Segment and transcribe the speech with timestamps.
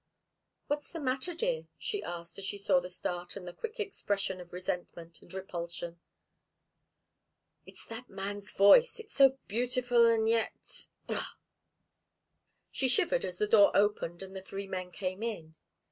[0.65, 4.41] "What's the matter, dear?" she asked, as she saw the start and the quick expression
[4.41, 5.99] of resentment and repulsion.
[7.67, 11.37] "It's that man's voice it's so beautiful and yet ugh!"
[12.71, 15.53] She shivered as the door opened and the three men came in.